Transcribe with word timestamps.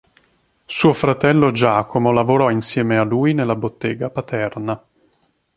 Suo 0.65 0.93
fratello 0.93 1.51
Giacomo 1.51 2.11
lavorò 2.11 2.49
insieme 2.49 2.97
a 2.97 3.03
lui 3.03 3.35
nella 3.35 3.55
bottega 3.55 4.09
paterna. 4.09 4.83